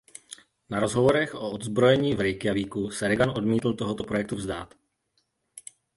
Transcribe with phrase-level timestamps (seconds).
[0.73, 4.75] Na rozhovorech o odzbrojení v Reykjavíku se Reagan odmítl tohoto projektu vzdát.